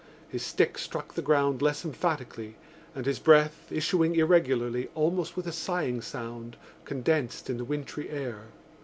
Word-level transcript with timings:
His 0.27 0.41
stick 0.43 0.79
struck 0.79 1.13
the 1.13 1.21
ground 1.21 1.61
less 1.61 1.85
emphatically 1.85 2.55
and 2.95 3.05
his 3.05 3.19
breath, 3.19 3.67
issuing 3.69 4.15
irregularly, 4.15 4.89
almost 4.95 5.37
with 5.37 5.45
a 5.45 5.51
sighing 5.51 6.01
sound, 6.01 6.57
condensed 6.85 7.51
in 7.51 7.57
the 7.57 7.65
wintry 7.65 8.09
air. 8.09 8.45